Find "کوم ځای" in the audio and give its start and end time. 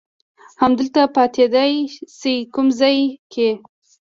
2.53-2.97